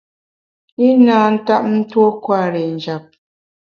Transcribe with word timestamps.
I 0.87 0.89
na 1.05 1.17
ntap 1.33 1.63
tuo 1.89 2.07
kwer 2.23 2.53
i 2.63 2.65
njap. 2.75 3.03